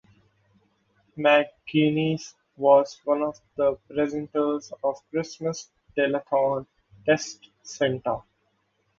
[1.15, 6.65] McGuinness was one of the presenters of Christmas telethon
[7.05, 8.23] "Text Santa".